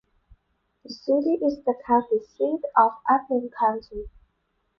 The 0.83 0.89
city 0.91 1.33
is 1.45 1.63
the 1.63 1.75
county 1.85 2.25
seat 2.25 2.61
of 2.75 2.93
Appling 3.07 3.51
County. 3.59 4.09